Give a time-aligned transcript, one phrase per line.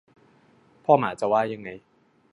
[0.83, 1.69] พ่อหมาจะว่ายังไง